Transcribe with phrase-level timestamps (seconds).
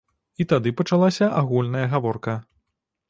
[0.43, 2.33] І тады пачалася агульная гаворка.